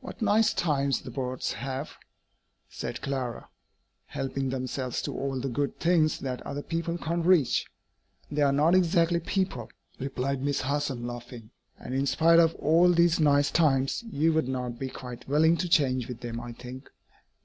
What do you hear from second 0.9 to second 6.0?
the birds have," said Clara, "helping themselves to all the good